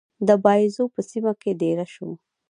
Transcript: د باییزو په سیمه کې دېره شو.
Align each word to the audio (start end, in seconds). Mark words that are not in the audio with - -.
د 0.27 0.29
باییزو 0.43 0.83
په 0.93 1.01
سیمه 1.09 1.33
کې 1.41 1.51
دېره 1.61 1.85
شو. 1.93 2.09